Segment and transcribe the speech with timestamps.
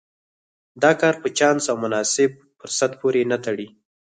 [0.81, 3.67] دا کار په چانس او مناسب فرصت پورې نه تړي.